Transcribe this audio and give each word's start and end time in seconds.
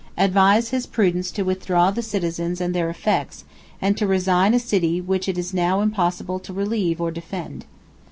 Advise 0.17 0.69
his 0.69 0.87
prudence 0.87 1.29
to 1.29 1.43
withdraw 1.43 1.91
the 1.91 2.01
citizens 2.01 2.59
and 2.59 2.73
their 2.73 2.89
effects, 2.89 3.43
and 3.79 3.95
to 3.97 4.07
resign 4.07 4.51
a 4.55 4.59
city 4.59 4.99
which 4.99 5.29
it 5.29 5.37
is 5.37 5.53
now 5.53 5.79
impossible 5.79 6.39
to 6.39 6.51
relieve 6.51 6.99
or 6.99 7.11
defend." 7.11 7.65